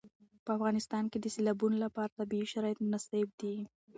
په 0.45 0.51
افغانستان 0.57 1.03
کې 1.11 1.17
د 1.19 1.25
سیلابونه 1.35 1.77
لپاره 1.85 2.15
طبیعي 2.19 2.47
شرایط 2.53 2.77
مناسب 2.85 3.27
دي. 3.41 3.55